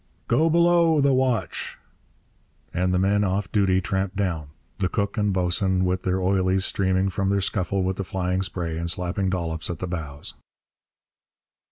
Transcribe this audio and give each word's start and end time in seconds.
'Go 0.27 0.49
below, 0.49 0.99
the 0.99 1.13
watch!' 1.13 1.77
and 2.73 2.91
the 2.91 2.97
men 2.97 3.23
off 3.23 3.51
duty 3.51 3.79
tramp 3.79 4.15
down, 4.15 4.47
the 4.79 4.89
cook 4.89 5.15
and 5.15 5.31
boatswain 5.31 5.85
with 5.85 6.01
their 6.01 6.19
'oilies' 6.19 6.65
streaming 6.65 7.07
from 7.07 7.29
their 7.29 7.39
scuffle 7.39 7.83
with 7.83 7.97
the 7.97 8.03
flying 8.03 8.41
spray 8.41 8.79
and 8.79 8.89
slapping 8.89 9.29
dollops 9.29 9.69
at 9.69 9.77
the 9.77 9.85
bows. 9.87 10.33